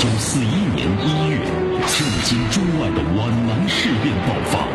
[0.00, 1.36] 九四一年一月，
[1.86, 4.66] 震惊中外的皖南事变爆发，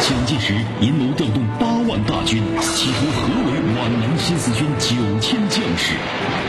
[0.00, 5.94] 蒋介石阴谋调动八万大军，企图合围皖南新四军九千将士。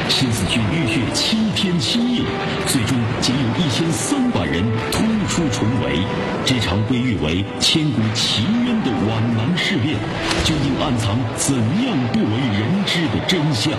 [0.10, 2.22] 新四军浴血七天七夜，
[2.68, 5.98] 最终仅有一千三百人突出重围。
[6.46, 9.96] 这场被誉为千古奇冤的皖南事变，
[10.44, 13.74] 究竟暗藏怎样不为人知的真相？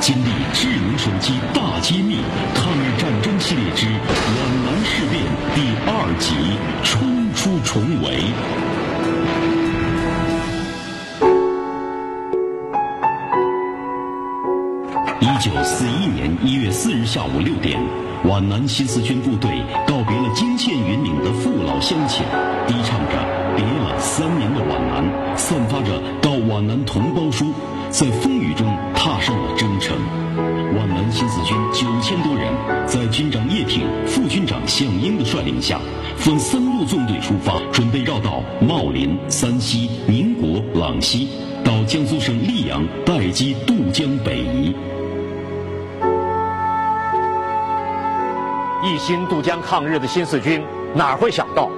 [0.00, 2.18] 经历智能手机大揭秘，
[2.54, 5.22] 抗日战争系列之皖南事变
[5.54, 6.34] 第二集：
[6.84, 8.06] 冲出重围。
[15.20, 17.80] 一九四一年一月四日下午六点，
[18.24, 19.50] 皖南新四军部队
[19.86, 22.24] 告别了惊现云岭的父老乡亲，
[22.66, 23.16] 低唱着
[23.56, 27.52] 别了三年的皖南，散发着到皖南同胞书。
[27.88, 28.66] 在风雨中
[29.06, 29.96] 踏上了征程。
[30.74, 32.52] 皖南新四军九千多人，
[32.88, 35.78] 在军长叶挺、副军长项英的率领下，
[36.16, 41.28] 分三路纵队出发，准备绕道茂林、三溪、宁国、朗西，
[41.62, 44.74] 到江苏省溧阳待机渡江北移。
[48.82, 50.60] 一心渡江抗日的新四军
[50.96, 51.70] 哪会想到，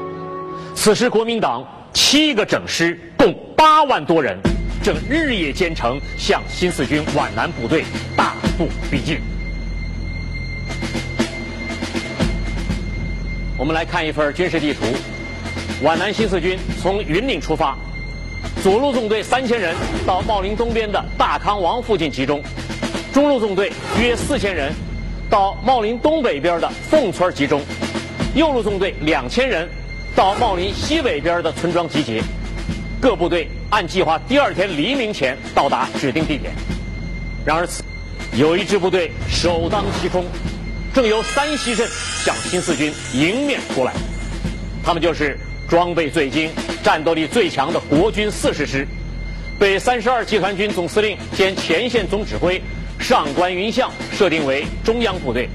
[0.74, 4.38] 此时国民党七个整师，共八万多人。
[4.82, 7.84] 正日夜兼程向新四军皖南部队
[8.16, 9.18] 大步逼近。
[13.56, 14.80] 我们来看一份军事地图：
[15.82, 17.76] 皖南新四军从云岭出发，
[18.62, 19.74] 左路纵队三千人
[20.06, 22.40] 到茂林东边的大康王附近集中；
[23.12, 24.72] 中路纵队约四千人
[25.28, 27.60] 到茂林东北边的凤村集中；
[28.34, 29.68] 右路纵队两千人
[30.14, 32.22] 到茂林西北边的村庄集结。
[33.00, 36.54] 各部队按计划第二天黎明前到达指定地点。
[37.44, 37.68] 然而，
[38.36, 40.24] 有一支部队首当其冲，
[40.94, 41.86] 正由三溪镇
[42.24, 43.92] 向新四军迎面扑来。
[44.82, 45.38] 他们就是
[45.68, 46.50] 装备最精、
[46.82, 48.86] 战斗力最强的国军四十师，
[49.58, 52.60] 被三十二集团军总司令兼前线总指挥
[52.98, 55.48] 上官云相设定为中央部队。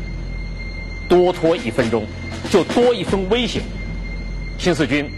[1.09, 2.05] 多拖一分钟，
[2.51, 3.63] 就多一分危险。
[4.59, 5.09] 新四军。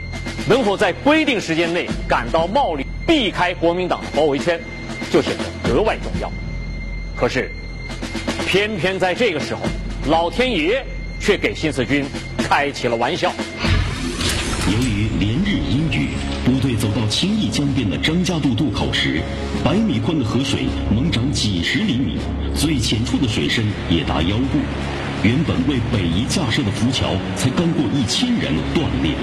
[0.47, 4.59] 能否在规定时间内赶到茂林，避开国民党的包围圈，
[5.11, 6.31] 就显得格外重要。
[7.15, 7.51] 可是，
[8.45, 9.61] 偏偏在这个时候，
[10.07, 10.85] 老天爷
[11.19, 12.05] 却给新四军
[12.37, 13.31] 开起了玩笑。
[14.67, 16.09] 由于连日阴雨，
[16.43, 19.21] 部队走到青弋江边的张家渡渡口时，
[19.63, 22.17] 百米宽的河水猛涨几十厘米，
[22.55, 24.59] 最浅处的水深也达腰部。
[25.23, 29.13] 原本为北移架设的浮桥，才刚过一千人断裂。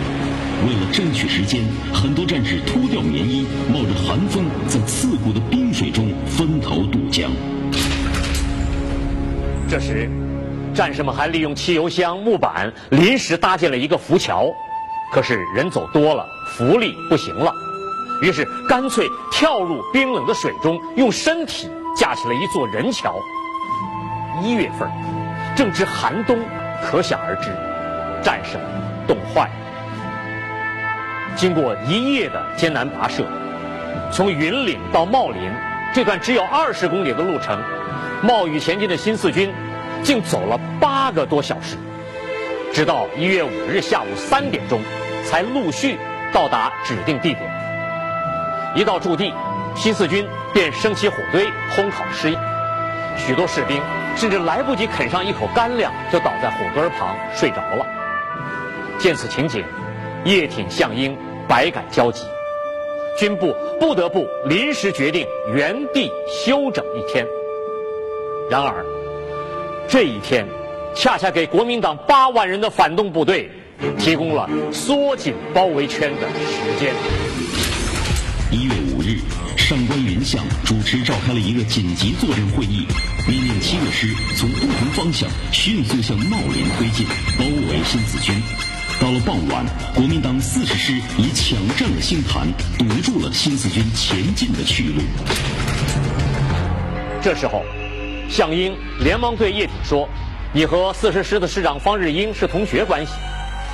[0.66, 7.30] 为了争取时间，很多战士脱掉棉衣，冒着寒风，在刺骨的冰水中分头渡江。
[9.68, 10.10] 这时，
[10.74, 14.46] 战士们还利用汽油箱、木板临时搭建了一个浮桥。
[15.12, 16.26] 可是人走多了，
[16.56, 17.52] 浮力不行了，
[18.22, 23.14] 于是干脆跳入冰冷的水中，用身体架起了一座人桥。
[24.42, 24.90] 一月份，
[25.54, 26.38] 正值寒冬，
[26.82, 27.50] 可想而知，
[28.22, 28.66] 战士们
[29.06, 29.52] 冻坏了。
[31.36, 33.24] 经过一夜的艰难跋涉，
[34.10, 35.50] 从云岭到茂林
[35.94, 37.60] 这段只有二十公里的路程，
[38.22, 39.52] 冒雨前进的新四军
[40.02, 41.76] 竟走了八个多小时，
[42.72, 44.80] 直到一月五日下午三点钟，
[45.24, 45.98] 才陆续
[46.32, 47.50] 到达指定地点。
[48.74, 49.32] 一到驻地，
[49.74, 52.38] 新四军便升起火堆烘烤食饮，
[53.16, 53.80] 许多士兵
[54.16, 57.86] 甚至来不及啃上一口干粮，就倒在火堆旁睡着了。
[58.98, 59.64] 见此情景。
[60.24, 61.18] 叶挺、项英
[61.48, 62.24] 百感交集，
[63.18, 67.26] 军部不得不临时决定原地休整一天。
[68.48, 68.86] 然而，
[69.88, 70.46] 这一天
[70.94, 73.50] 恰恰给国民党八万人的反动部队
[73.98, 76.94] 提供了缩紧包围圈的时间。
[80.24, 82.86] 向，主持召开了一个紧急作战会议，
[83.28, 87.06] 命令七个师从不同方向迅速向茂林推进，
[87.38, 88.40] 包围新四军。
[89.00, 89.64] 到了傍晚，
[89.94, 92.46] 国民党四十师已抢占了星坛，
[92.78, 95.02] 堵住了新四军前进的去路。
[97.20, 97.64] 这时候，
[98.28, 100.08] 项英连忙对叶挺说
[100.52, 103.12] ：“你和四十师的师长方日英是同学关系，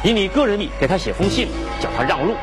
[0.03, 1.49] 以你个人力给他写封信，
[1.81, 2.35] 叫他让路。”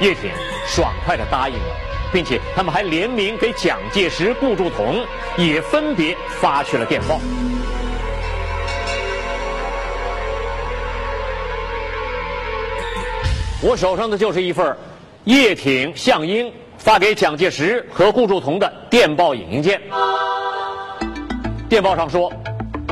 [0.00, 0.30] 叶挺
[0.66, 1.76] 爽快地答应了，
[2.14, 5.04] 并且他们还联名给蒋介石、顾祝同
[5.36, 7.20] 也分别发去了电报。
[13.60, 14.76] 我手上的就是一份
[15.24, 19.80] 叶挺、项英发给蒋介石和顾祝同的电报影印件。
[21.68, 22.32] 电报上说，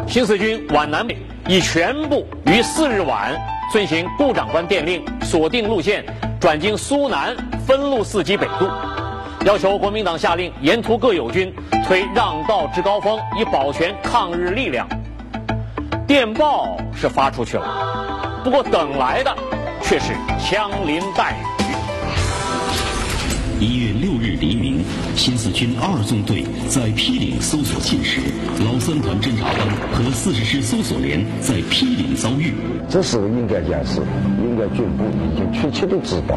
[0.08, 1.16] 新四军皖南北
[1.46, 3.40] 已全部于四日晚
[3.70, 6.04] 遵行顾长官电令，锁定路线，
[6.40, 8.66] 转经苏南，分路四级北渡，
[9.44, 11.52] 要求国民党下令沿途各友军
[11.84, 14.88] 推让道至高峰，以保全抗日力量。
[16.06, 19.36] 电报是发出去了，不过等来的
[19.82, 21.42] 却是枪林弹雨。
[23.58, 24.61] 一月六日黎明，
[25.22, 28.18] 新四军二纵队在毗岭搜索信时，
[28.66, 32.52] 老三团侦察班和四十师搜索连在毗岭遭遇。
[32.90, 34.00] 这时候应该讲是，
[34.42, 36.36] 应该军部已经确切的知道，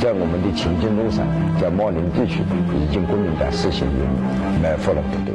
[0.00, 1.24] 在我们的前进路上，
[1.60, 2.42] 在茂林地区，
[2.74, 4.04] 已经国民党实行了
[4.60, 5.32] 埋伏了部队。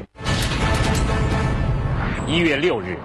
[2.28, 2.98] 一月六日，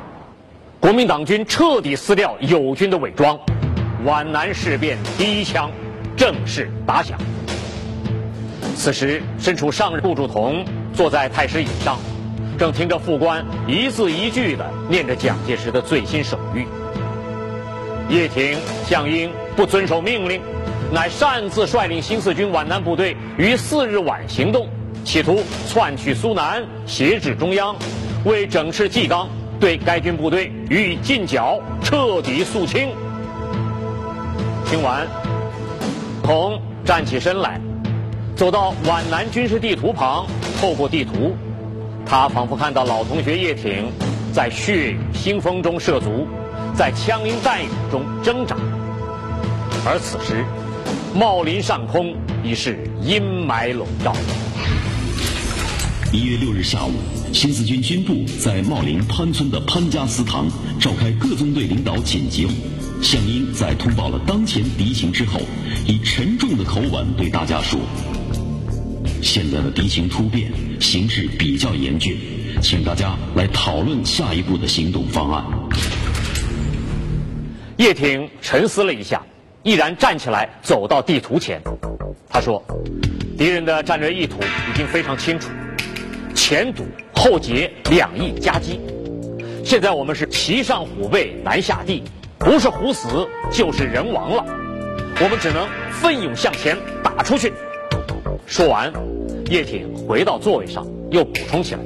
[0.80, 3.38] 国民党军彻底撕掉友军的伪装，
[4.04, 5.70] 皖南事变第一枪
[6.16, 7.16] 正式打响。
[8.74, 11.98] 此时，身处上任顾祝同坐在太师椅上，
[12.58, 16.64] 正听着副官一字一句地念着蒋介石的最新手谕。
[18.08, 20.42] 叶挺、项英不遵守命令，
[20.92, 24.68] 乃擅自率领新四军皖南部队于四日晚行动，
[25.04, 27.76] 企图窜去苏南，挟制中央，
[28.24, 29.28] 为整治纪纲，
[29.60, 32.90] 对该军部队予以进剿，彻底肃清。
[34.66, 35.06] 听完，
[36.22, 37.60] 同站起身来。
[38.42, 40.26] 走到皖南军事地图旁，
[40.60, 41.36] 透过地图，
[42.04, 43.88] 他仿佛看到老同学叶挺
[44.32, 46.26] 在血雨腥风中涉足，
[46.74, 48.56] 在枪林弹雨中挣扎。
[49.86, 50.44] 而此时，
[51.14, 54.12] 茂林上空已是阴霾笼罩。
[56.12, 56.90] 一月六日下午，
[57.32, 60.48] 新四军军部在茂林潘村的潘家祠堂
[60.80, 62.52] 召开各纵队领导紧急会。
[63.00, 65.38] 项英在通报了当前敌情之后，
[65.86, 67.78] 以沉重的口吻对大家说。
[69.22, 72.18] 现在的敌情突变，形势比较严峻，
[72.60, 75.44] 请大家来讨论下一步的行动方案。
[77.76, 79.22] 叶挺沉思了一下，
[79.62, 81.62] 毅然站起来，走到地图前。
[82.28, 82.62] 他说
[83.38, 85.48] ：“敌人的战略意图已经非常清楚，
[86.34, 86.84] 前堵
[87.14, 88.80] 后截，两翼夹击。
[89.64, 92.02] 现在我们是骑上虎背，难下地，
[92.38, 93.08] 不是虎死
[93.52, 94.44] 就是人亡了。
[95.20, 97.52] 我们只能奋勇向前，打出去。”
[98.46, 98.92] 说完，
[99.50, 101.80] 叶挺回到座位上，又补充起来：“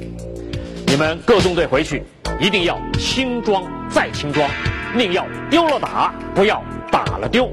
[0.87, 2.03] 你们各纵队回去，
[2.39, 4.49] 一定要轻装再轻装，
[4.95, 6.61] 宁要丢了打，不要
[6.91, 7.49] 打了丢。”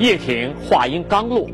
[0.00, 1.48] 叶挺话音刚落，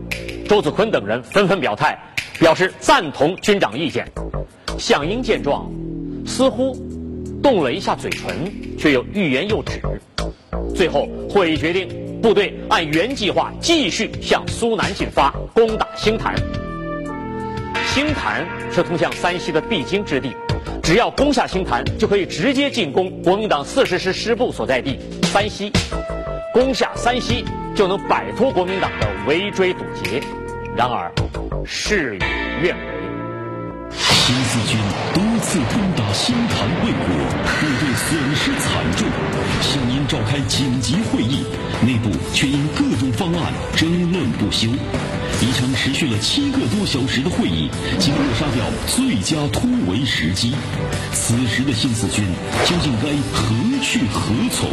[0.49, 1.99] 周子坤等人纷纷表态，
[2.39, 4.11] 表示赞同军长意见。
[4.79, 5.71] 项英见状，
[6.25, 6.75] 似乎
[7.43, 9.79] 动了一下嘴唇，却又欲言又止。
[10.75, 12.10] 最后，会议决定。
[12.21, 16.35] 部队按原计划继续向苏南进发，攻打星坛。
[17.87, 20.37] 星坛是通向山西的必经之地，
[20.83, 25.73] 只要攻下星坛，就可以直接进攻国民党四十师师部所在地山西。
[26.53, 27.45] 攻下山西，
[27.75, 30.21] 就能摆脱国民党的围追堵截。
[30.77, 31.11] 然而，
[31.65, 32.19] 事与
[32.63, 32.90] 愿违。
[34.31, 34.79] 新四军
[35.13, 37.05] 多次攻打新坛未果，
[37.43, 39.09] 部队损失惨重。
[39.61, 41.43] 向您召开紧急会议。
[41.85, 44.69] 内部却因各种方案争论不休，
[45.43, 50.53] 一场持续了七个多小时的会议，竟扼杀掉最佳突围时机。
[51.15, 52.23] 此时的新四军
[52.67, 54.69] 究竟该何去何从？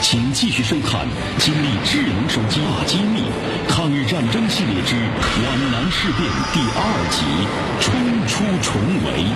[0.00, 1.04] 请继续收看
[1.38, 3.24] 《经历智能手机大揭秘：
[3.68, 4.94] 抗日战争系列之
[5.42, 7.24] 皖南事变》第二集：
[7.80, 7.90] 冲
[8.28, 9.26] 出重围。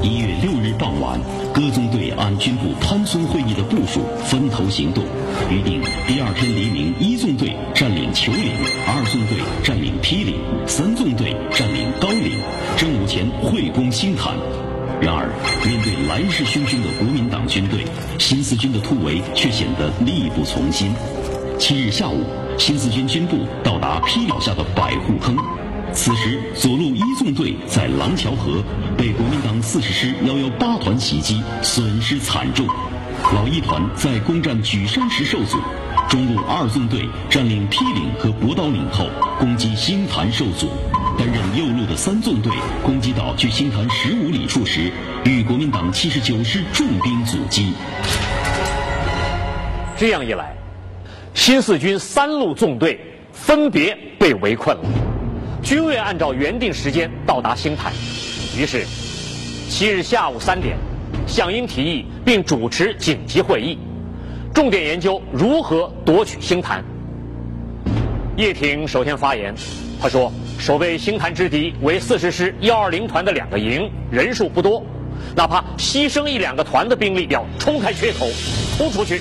[0.00, 1.20] 一月六日傍晚，
[1.56, 5.02] 各纵队按军部潘村会议的部署分头行动，
[5.50, 8.52] 约定第二天黎明，一纵队占领球岭，
[8.86, 10.34] 二纵队占领毗岭，
[10.66, 12.38] 三纵队占领高岭，
[12.76, 14.34] 正午前会攻新坛。
[15.00, 15.32] 然而，
[15.64, 17.86] 面对来势汹汹的国民党军队，
[18.18, 20.92] 新四军的突围却显得力不从心。
[21.58, 22.22] 七日下午，
[22.58, 25.34] 新四军军部到达毗岭下的百户坑。
[25.92, 28.62] 此时，左路一纵队在廊桥河
[28.98, 32.66] 被国民党四十师幺幺八团袭击，损失惨重；
[33.34, 35.56] 老一团在攻占举山时受阻；
[36.08, 40.66] 中路二纵队占领毗岭和博刀岭后，攻击星坛受阻；
[41.18, 42.52] 担任右路的三纵队
[42.82, 44.92] 攻击到距星坛十五里处时，
[45.24, 47.72] 遇国民党七十九师重兵阻击。
[49.96, 50.54] 这样一来，
[51.32, 53.00] 新四军三路纵队
[53.32, 54.84] 分别被围困了。
[55.66, 57.92] 均未按照原定时间到达星坛，
[58.56, 58.86] 于是
[59.68, 60.76] 七日下午三点，
[61.26, 63.76] 项英提议并主持紧急会议，
[64.54, 66.84] 重点研究如何夺取星坛。
[68.36, 69.52] 叶挺首先发言，
[70.00, 74.86] 他说：“守卫星坛之敌为四十师幺二零团的两个营，人数不多，
[75.34, 78.28] 哪怕牺牲一两个团的兵力，要冲开缺口，
[78.78, 79.20] 突出去。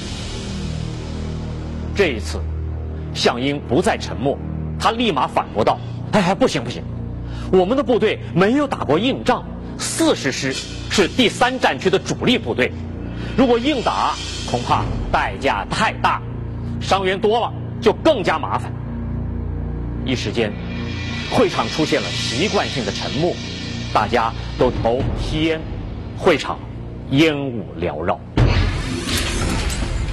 [1.96, 2.40] 这一次，
[3.16, 4.38] 项英不再沉默，
[4.80, 5.80] 他立马反驳道
[6.15, 6.81] ：“哎，不行不行，
[7.51, 9.43] 我们的部队没有打过硬仗，
[9.77, 10.53] 四十师
[10.89, 12.72] 是第三战区的主力部队，
[13.36, 14.15] 如果硬打，
[14.50, 16.22] 恐怕代价太大，
[16.79, 18.72] 伤员多了就更加麻烦。”
[20.07, 20.53] 一时间，
[21.31, 23.34] 会场出现了习惯性的沉默，
[23.93, 25.60] 大家都投吸烟，
[26.17, 26.57] 会场
[27.12, 28.17] 烟雾缭绕。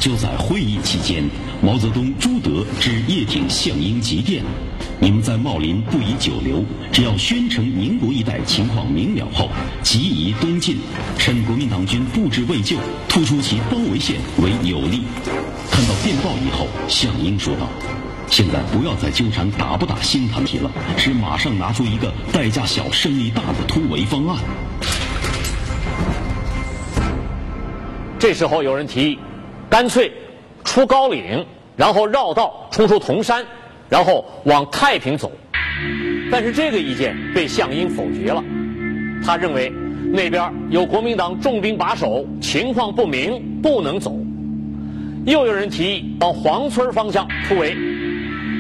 [0.01, 1.23] 就在会议期间，
[1.65, 4.43] 毛泽东、朱德致叶挺、项英急电：
[4.99, 9.49] 你们在茂林不宜久留，只要宣城、宁国一带情况明了后，
[9.81, 10.79] 即宜东进，
[11.17, 12.79] 趁国民党军布置未就，
[13.09, 15.05] 突出其包围线为有利。
[15.71, 17.69] 看到电报以后，项英说道
[18.27, 24.37] ：“现在不要再纠缠打不打新谈题了，是马上拿出一个代价小、胜利大的突围方案。”
[28.19, 29.19] 这时候有人提议。
[29.71, 30.13] 干脆
[30.73, 31.45] 出高岭，
[31.77, 33.45] 然后绕道冲出铜山，
[33.91, 35.31] 然后往太平走。
[36.31, 38.43] 但是这个意见被项英否决了。
[39.23, 39.71] 他认为
[40.15, 44.19] 那边有国民党重兵把守，情况不明，不能走。
[45.27, 47.77] 又有人提议往黄村方向突围。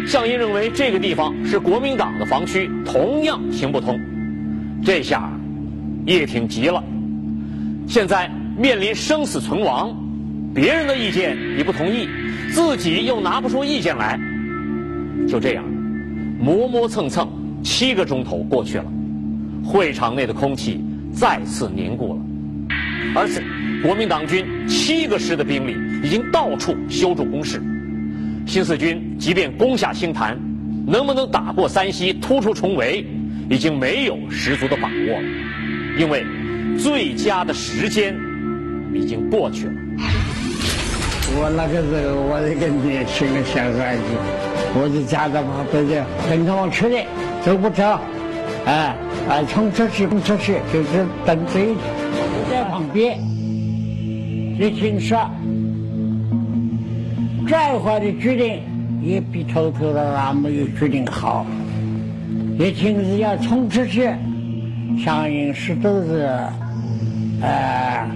[0.06, 3.98] 项英认为这个地方是国民党的防区，同样行不通。
[4.84, 5.32] 这下
[6.04, 6.84] 叶挺急了，
[7.88, 10.01] 现在面临生死存亡。
[10.54, 12.08] 别人的意见你不同意，
[12.50, 14.20] 自己又拿不出意见来，
[15.26, 15.64] 就这样
[16.38, 17.26] 磨磨蹭蹭，
[17.64, 18.84] 七个钟头过去了，
[19.64, 22.20] 会场内的空气再次凝固了。
[23.14, 23.42] 而且，
[23.82, 27.62] 国民党军七个师的兵力已经到处修筑工事，
[28.46, 30.38] 新四军即便攻下星坛，
[30.86, 33.06] 能不能打过山西突出重围，
[33.48, 35.28] 已经没有十足的把握了，
[35.98, 36.26] 因为
[36.78, 38.14] 最佳的时间
[38.92, 39.72] 已经过去了。
[41.34, 44.02] 我那个时候，我一个年轻的小孩子，
[44.74, 47.04] 我就夹着嘛，背着跟着我去的，
[47.42, 47.98] 走不着，
[48.66, 48.94] 哎，
[49.28, 51.74] 哎，冲出去，冲出去，就是等这一
[52.50, 53.18] 在旁边，
[54.58, 55.28] 一听说，
[57.48, 58.60] 再坏的决定
[59.02, 61.46] 也比偷偷的那没有决定好，
[62.58, 64.10] 一听是要冲出去，
[65.02, 66.28] 相应是都是，
[67.40, 68.06] 呃。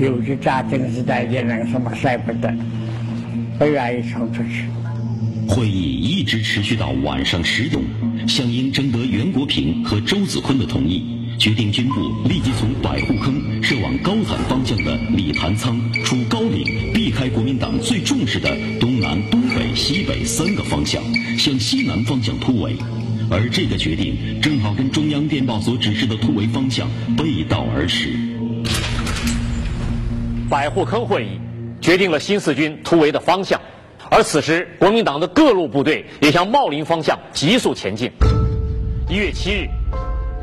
[0.00, 2.50] 有的家庭是在那个什么舍不得，
[3.58, 4.64] 不愿意冲出去。
[5.46, 7.82] 会议一直持续到晚上十点，
[8.26, 11.04] 项英征得袁国平和周子坤的同意，
[11.38, 21.02] 决定军部立即从百户坑设往高坦方向的李谭仓出高岭，避开国民党最重视的东南、东北、西北三个方向，
[21.36, 22.76] 向西南方向突围。
[23.28, 28.29] 而这个决定正好跟中央电报所指示的突围方向背道而驰。
[30.50, 31.40] 百户坑会议
[31.80, 33.58] 决定了新四军突围的方向，
[34.10, 38.10] 而此时国民党的各路部队也向茂林方向急速前进。
[39.08, 39.68] 一月七日，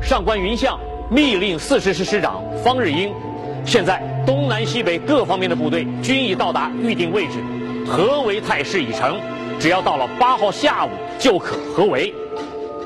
[0.02, 3.12] 上官云相密令四十师师长方日英：
[3.66, 7.34] 现在东南西北各方面的部队均已到达预定位置，
[7.86, 9.20] 合围态势已成，
[9.60, 12.14] 只要到了八号下午就可合围。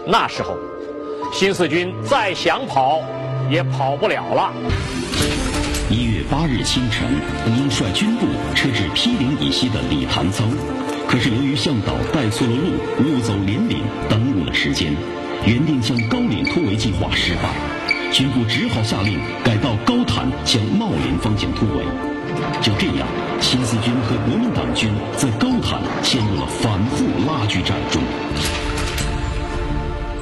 [0.05, 0.57] 那时候，
[1.33, 3.00] 新四军再想跑
[3.49, 4.52] 也跑不了了。
[5.92, 7.06] 一月八日清晨，
[7.44, 10.49] 本应率军部撤至毗陵以西的李潭仓，
[11.06, 12.70] 可是由于向导带错了路，
[13.04, 14.96] 误走连岭，耽误了时间，
[15.44, 17.50] 原定向高岭突围计划失败，
[18.11, 21.84] 军部只好下令改到高潭向茂林方向突围。
[22.62, 23.06] 就这样，
[23.38, 28.00] 新四军和国民党军在高潭陷入了反复拉锯战中。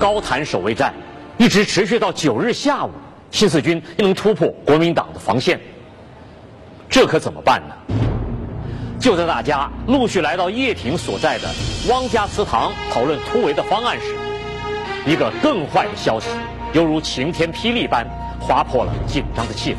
[0.00, 0.92] 高潭守卫战
[1.38, 2.90] 一直持续到九日下午。
[3.30, 5.60] 新四军能突破国民党的防线，
[6.88, 7.74] 这可怎么办呢？
[8.98, 11.48] 就在大家陆续来到叶挺所在的
[11.88, 14.14] 汪家祠堂讨论突围的方案时，
[15.06, 16.28] 一个更坏的消息
[16.74, 18.06] 犹如晴天霹雳般
[18.40, 19.76] 划破了紧张的气氛：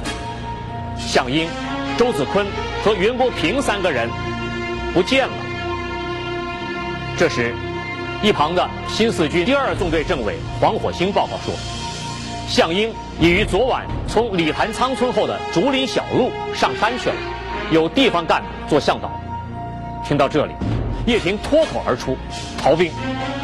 [0.98, 1.48] 项英、
[1.98, 2.48] 周子坤
[2.84, 4.10] 和袁国平三个人
[4.93, 5.34] 不见了。
[7.17, 7.53] 这时，
[8.24, 11.53] 一旁的新四军第二纵队政委黄火星报告说。
[12.48, 12.91] 项英
[13.22, 17.16] 已于昨晚从李盘仓村后的竹林小路上山去了，
[17.70, 19.12] 有地方干部做向导。
[20.04, 20.54] 听到这里，
[21.06, 22.18] 叶挺脱口而出
[22.58, 22.92] ：“逃兵，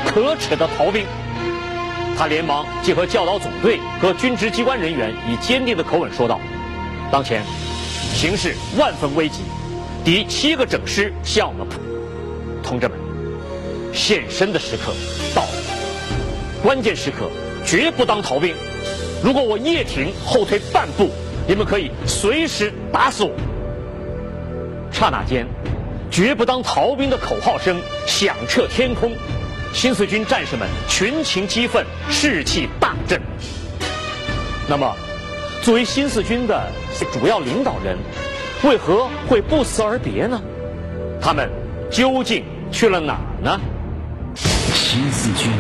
[0.03, 1.05] 可耻的逃兵！”
[2.17, 6.39] 他连忙结合教导总队和军职机关人员，以坚定的口吻说道
[7.13, 7.43] ：“当前
[8.15, 9.43] 形势万分危急，
[10.03, 11.79] 敌七个整师向我们扑，
[12.63, 12.97] 同志们，
[13.93, 14.91] 献身的时刻
[15.35, 15.49] 到了，
[16.63, 17.29] 关键时刻
[17.63, 18.55] 绝不当逃兵。”
[19.23, 21.09] 如果我叶挺后退半步，
[21.47, 23.31] 你们可以随时打死我。
[24.91, 25.45] 刹那间，
[26.09, 29.11] 绝不当逃兵的口号声响彻天空，
[29.73, 33.21] 新四军战士们群情激愤，士气大振。
[34.69, 34.95] 那么，
[35.61, 36.71] 作为新四军的
[37.11, 37.97] 主要领导人，
[38.63, 40.41] 为何会不辞而别呢？
[41.21, 41.49] 他们
[41.89, 43.59] 究竟去了哪儿呢？
[44.35, 45.51] 新四军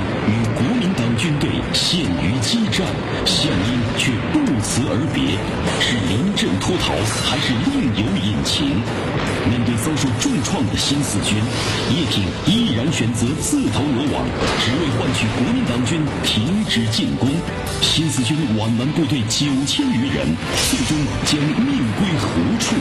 [6.77, 6.93] 逃，
[7.25, 8.81] 还是另有隐情？
[9.49, 11.37] 面对遭受重创的新四军，
[11.89, 14.25] 叶挺毅然选择自投罗网，
[14.59, 17.29] 只为换取国民党军停止进攻。
[17.81, 20.35] 新四军皖南部队九千余人，
[20.69, 22.27] 最终将命归何
[22.59, 22.75] 处？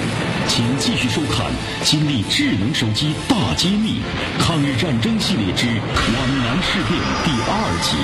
[0.49, 1.47] 请继续收看
[1.85, 4.01] 《金立智能手机大揭秘：
[4.39, 6.13] 抗日战争系列之皖
[6.43, 7.97] 南事变》第二集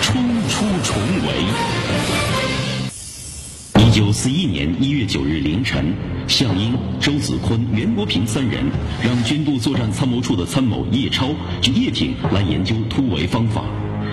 [0.04, 2.52] 《冲出重围》。
[3.96, 5.94] 一九四一年一月九日凌晨，
[6.28, 8.62] 项英、周子坤、袁国平三人
[9.02, 11.30] 让军部作战参谋处的参谋叶超
[11.62, 13.64] 去叶挺来研究突围方法。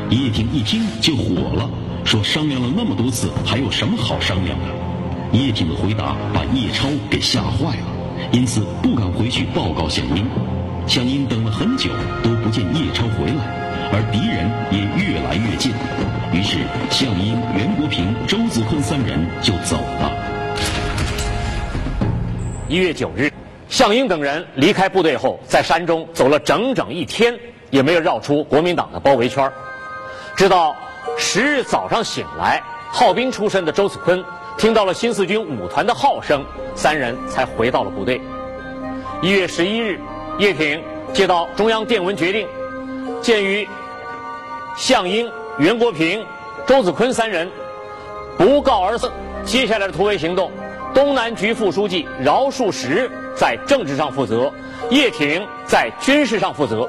[0.10, 1.70] 叶挺一听就火了。
[2.06, 5.38] 说商量了那么多次，还有什么好商量的？
[5.38, 10.26] 叶挺的回答把叶超给吓坏了，因此不敢回去报告项英。
[10.88, 11.90] 项英等了很久
[12.24, 15.72] 都不见叶超回来，而敌人也越来越近。
[16.32, 20.12] 于是项英、袁国平、周子坤三人就走了。
[22.68, 23.32] 一月九日，
[23.70, 27.38] 项英等人离开部队后，在山中走了整整一天，
[27.70, 29.52] 也没有绕出国民党的包围圈，
[30.36, 30.76] 直到。
[31.16, 34.24] 十日早上醒来，号兵出身的周子坤
[34.58, 36.44] 听到了新四军五团的号声，
[36.76, 38.20] 三人才回到了部队。
[39.22, 40.00] 一月十一日，
[40.40, 40.82] 叶挺
[41.14, 42.48] 接到中央电文决定，
[43.24, 43.66] 鉴于
[44.76, 46.26] 项英、袁国平、
[46.68, 47.50] 周子坤三人
[48.38, 49.10] 不告而死，
[49.46, 50.52] 接下来的突围行动，
[50.94, 54.52] 东南局副书记饶漱石在政治上负责，
[54.90, 56.88] 叶挺在军事上负责。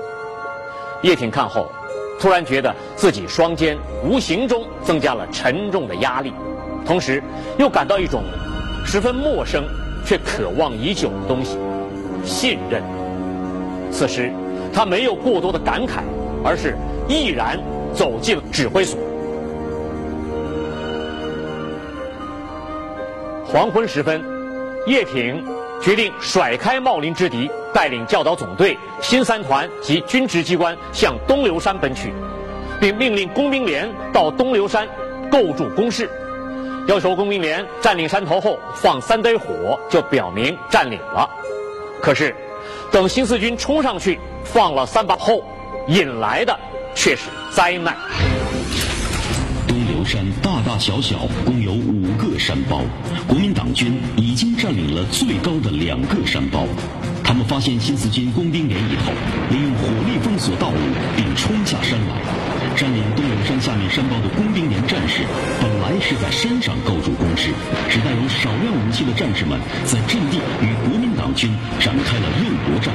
[1.02, 1.70] 叶挺看后。
[2.18, 6.32] 突然觉得自己双肩无形中增加了沉重的压力，
[6.86, 7.22] 同时
[7.58, 8.22] 又感到一种
[8.86, 9.64] 十分陌生
[10.06, 11.58] 却渴望已久的东西——
[12.24, 12.82] 信任。
[13.90, 14.32] 此时，
[14.72, 16.02] 他没有过多的感慨，
[16.44, 16.76] 而是
[17.08, 17.58] 毅然
[17.92, 19.00] 走进指挥所。
[23.44, 24.22] 黄昏时分，
[24.86, 25.44] 叶挺
[25.80, 27.50] 决定甩开茂林之敌。
[27.74, 32.12] 带领教导总队、新三团及军职机关向东流山奔去，
[32.80, 34.86] 并命令工兵连到东流山
[35.28, 36.08] 构筑工事，
[36.86, 41.28] 要求工兵连占领山头后放三堆火，就表明占领了。
[42.00, 42.32] 可是，
[42.92, 45.42] 等新四军冲上去放了三把后，
[45.88, 46.58] 引来的
[46.94, 47.94] 却是灾难。
[49.68, 52.80] 东流山大大小小共有五个山包，
[53.26, 56.66] 国民党军已经占领了最高的两个山包。
[57.22, 59.12] 他们发现新四军工兵连以后，
[59.50, 60.78] 利用火力封锁道路，
[61.16, 62.20] 并冲下山来，
[62.76, 65.24] 占领东流山下面山包的工兵连战士，
[65.60, 67.48] 本来是在山上构筑工事，
[67.90, 72.94] 只带有少量武器的战士们在阵地与国民党军展开了肉搏战。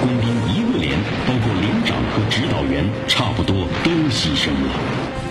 [0.00, 0.92] 工兵一个连，
[1.24, 1.96] 包括连长
[2.30, 4.72] 指导员，差不多都牺牲了。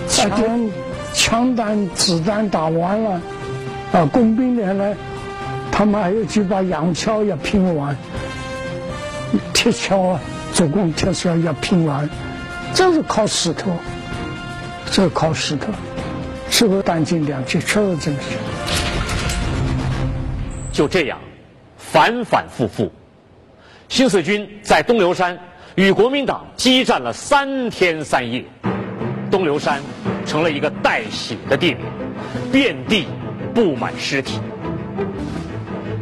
[0.07, 0.69] 枪
[1.13, 3.21] 枪弹子弹打完了，
[3.93, 4.95] 啊，工兵连呢，
[5.71, 7.95] 他们还有几把洋枪也拼完。
[9.53, 10.19] 铁锹啊，
[10.53, 12.09] 做工铁锹也拼完，
[12.73, 13.71] 这是靠石头，
[14.91, 15.71] 这靠石头，
[16.49, 17.59] 是不是弹尽粮绝？
[17.59, 18.21] 确实真是。
[20.71, 21.19] 就这样，
[21.77, 22.91] 反反复复，
[23.89, 25.37] 新四军在东流山
[25.75, 28.43] 与国民党激战了三天三夜，
[29.31, 29.81] 东流山
[30.25, 31.85] 成了一个带血的地名，
[32.51, 33.07] 遍地
[33.53, 34.39] 布满尸体。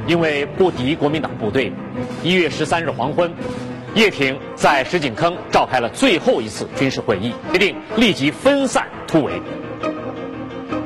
[0.08, 1.72] 因为不敌国民党部队，
[2.24, 3.32] 一月十三日黄昏，
[3.94, 9.40] 叶挺在石井坑召开了最后一次军事会议，决定立即分散突围。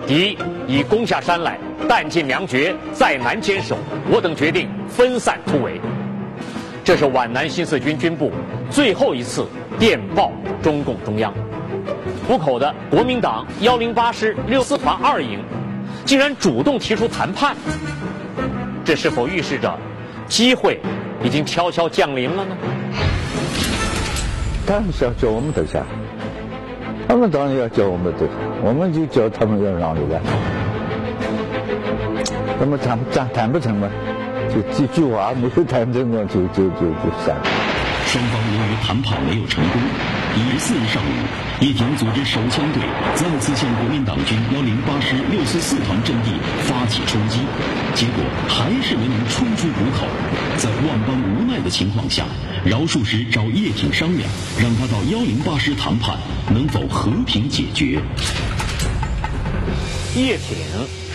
[0.06, 3.78] 敌已攻下山来，弹尽粮绝，再难坚守，
[4.12, 5.80] 我等决定分散突围。
[6.84, 8.30] 这是皖南新四军军部
[8.70, 9.48] 最后一次
[9.80, 11.34] 电报中共中央。
[12.28, 15.40] 浦口的国民党幺零八师六四团二营，
[16.04, 17.56] 竟然主动提出谈判。
[18.84, 19.78] 这是否预示着
[20.28, 20.82] 机会
[21.24, 22.58] 已经悄悄降临了呢？
[24.68, 25.86] 他们是要叫我们投降，
[27.08, 30.20] 他们当然要叫我们投降，我们就叫他们要让路了。
[32.60, 33.90] 那么谈谈谈不成吗？
[34.54, 37.44] 就几句话没有谈成嘛，就就就就散了。
[38.06, 39.82] 双方由于谈判没有成功，
[40.36, 41.10] 一月四日上午，
[41.62, 42.84] 叶挺组织手枪队
[43.16, 46.30] 再次向国民党军幺零八师六四四团阵地
[46.62, 47.40] 发起冲击，
[47.96, 50.06] 结果还是没能冲出虎口。
[50.58, 52.26] 在万般无奈的情况下，
[52.64, 54.30] 饶漱石找叶挺商量，
[54.62, 56.16] 让他到幺零八师谈判，
[56.54, 58.00] 能否和平解决。
[60.16, 60.56] 叶挺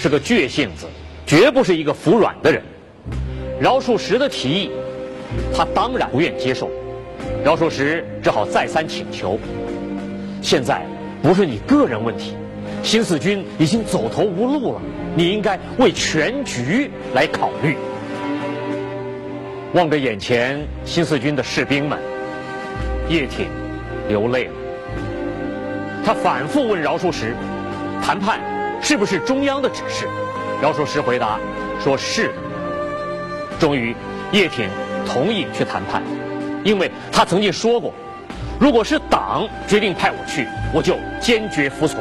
[0.01, 0.88] 是个倔性子，
[1.24, 2.61] 绝不是一个服软的人。
[3.61, 4.71] 饶漱石的提议，
[5.55, 6.71] 他当然不愿接受。
[7.44, 9.38] 饶漱石只好再三请求。
[10.40, 10.83] 现在
[11.23, 12.37] 不是你个人问题，
[12.83, 14.81] 新四军已经走投无路了，
[15.16, 17.77] 你应该为全局来考虑。
[19.75, 21.99] 望着眼前新四军的士兵们，
[23.09, 23.49] 叶挺
[24.09, 24.53] 流泪了。
[26.05, 27.35] 他反复问饶漱石
[28.01, 28.40] ：“谈判
[28.81, 30.07] 是不是中央的指示？”
[30.62, 31.38] 饶漱石回答
[31.83, 32.35] 说：“是的。”
[33.59, 33.94] 终于，
[34.33, 34.68] 叶挺
[35.07, 36.03] 同意去谈判，
[36.64, 37.92] 因为他曾经说过。
[38.61, 42.01] 如果是党决定派我去，我就坚决服从。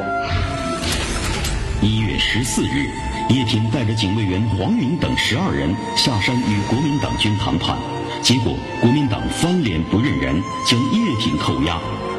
[1.80, 2.88] 一月十四日，
[3.28, 7.76] 叶挺带着警卫员黄明等十二人下山与国民党军谈判，
[8.22, 11.78] 结果国民党翻脸不认人，将叶挺扣押。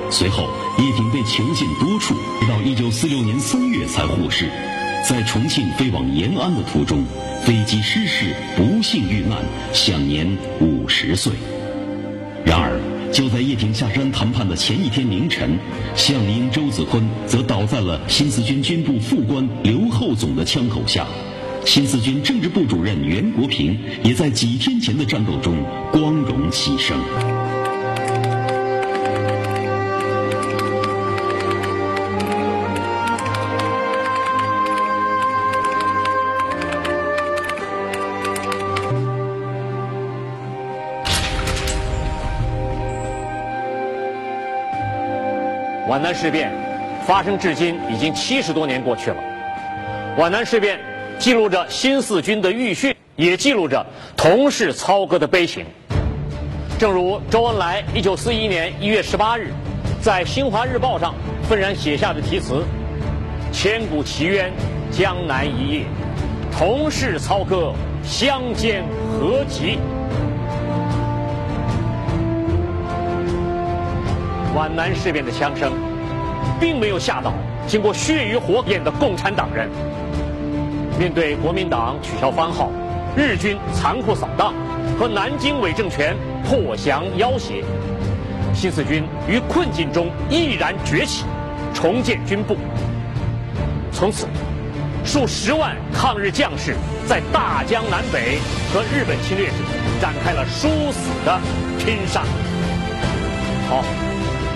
[0.10, 4.50] 随后，叶挺被囚禁多处，直到一九四六年三月才获释。
[5.08, 7.04] 在重庆飞往延安的途中，
[7.44, 9.40] 飞机失事，不幸遇难，
[9.74, 11.34] 享年五十岁。
[12.46, 12.80] 然而。
[13.12, 15.58] 就在叶挺下山谈判的前一天凌晨，
[15.96, 21.08] 项英、周子坤则倒在了新四军军部副官刘厚总的枪口下。
[21.66, 25.58] 新四军政治部主任袁国平也在几天前的战斗中
[25.92, 27.39] 光荣牺牲。
[45.90, 46.52] 皖南事变
[47.08, 49.18] 发生至今已经七十多年过去了。
[50.20, 50.80] 皖南事变
[51.18, 53.84] 记录着新四军的浴血，也记录着
[54.16, 55.66] 同是操戈的悲情。
[56.78, 59.52] 正如周恩来一九四一年一月十八日
[60.00, 61.16] 在《新华日报》上
[61.50, 62.64] 愤然写下的题词
[63.52, 64.54] ：“千古奇冤，
[64.92, 65.86] 江南一夜，
[66.56, 67.74] 同是操戈，
[68.04, 68.84] 相煎
[69.20, 69.80] 何急。”
[74.60, 75.72] 皖南事变的枪声，
[76.60, 77.32] 并没有吓倒
[77.66, 79.70] 经过血与火验的共产党人。
[81.00, 82.70] 面对国民党取消番号、
[83.16, 84.54] 日军残酷扫荡
[85.00, 87.64] 和南京伪政权破降要挟，
[88.54, 91.24] 新四军于困境中毅然崛起，
[91.74, 92.58] 重建军部。
[93.94, 94.28] 从此，
[95.06, 96.76] 数十万抗日将士
[97.08, 98.40] 在大江南北
[98.74, 99.54] 和日本侵略者
[100.02, 101.40] 展开了殊死的
[101.80, 102.24] 拼杀。
[103.70, 103.86] 好。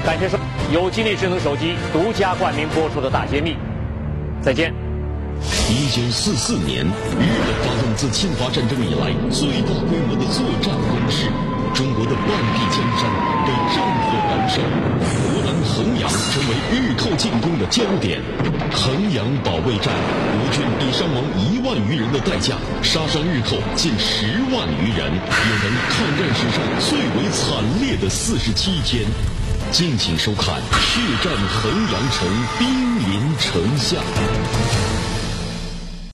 [0.05, 0.37] 感谢收
[0.73, 3.51] 由金立智能手机独家冠名播出的《大揭秘》，
[4.41, 4.73] 再见。
[5.71, 11.31] 一九四四年，日本发动自侵华战争以来最大规模的作战攻势，
[11.73, 13.07] 中国的半壁江山
[13.47, 14.59] 被战火燃烧，
[15.07, 18.21] 湖南衡阳成为日寇进攻的焦点。
[18.75, 29.07] 衡阳保卫战，我军以伤亡一万余人的代价，杀伤日寇近十万余人，有能抗战史上最为惨烈的四十七天。
[29.73, 33.97] 敬请收看《血战衡阳城，兵临城下》。